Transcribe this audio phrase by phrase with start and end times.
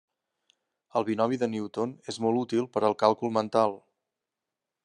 [0.99, 3.81] El Binomi de Newton és molt útil per al càlcul mental.